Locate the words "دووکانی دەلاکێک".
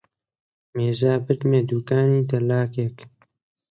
1.69-2.97